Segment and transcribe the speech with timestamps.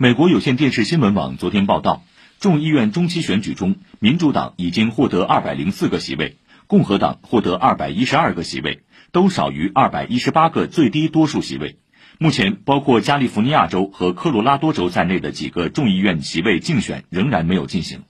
[0.00, 2.04] 美国有线电视新闻网昨天报道
[2.38, 6.36] 众议院中期选举中民主党已经获得二百零四个席位
[6.68, 11.78] 共和党获得二百一十二个席位都少于二百一十八个最低多数席位。
[12.16, 18.04] 目前包括加利福尼亚州和科罗拉多州在内的几个众议院席位竞选仍然没有进行。